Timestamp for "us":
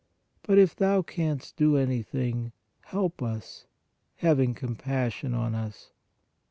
3.21-3.67, 5.53-5.91